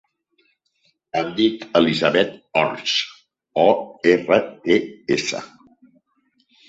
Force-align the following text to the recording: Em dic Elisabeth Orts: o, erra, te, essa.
Em 1.19 1.27
dic 1.39 1.65
Elisabeth 1.81 2.33
Orts: 2.63 2.95
o, 3.67 3.67
erra, 4.15 4.41
te, 4.65 4.79
essa. 5.19 5.43